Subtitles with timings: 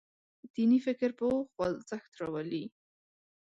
[0.53, 2.65] دیني فکر په خوځښت راولي.